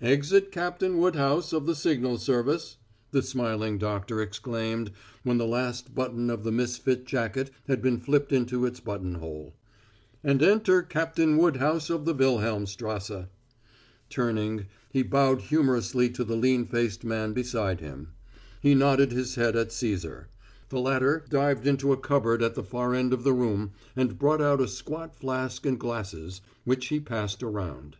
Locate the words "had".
7.66-7.82